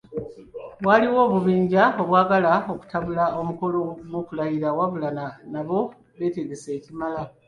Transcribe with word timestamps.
Waliwo 0.87 1.19
obubinja 1.27 1.83
obwagala 2.01 2.51
okutabula 2.73 3.23
omukolo 3.39 3.79
gw'okulayira, 4.09 4.69
wabula 4.77 5.09
nabo 5.53 5.79
beetegese 6.17 6.69
ekimala. 6.77 7.21